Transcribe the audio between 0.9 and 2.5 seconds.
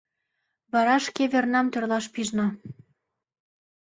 шке вернам тӧрлаш пижна.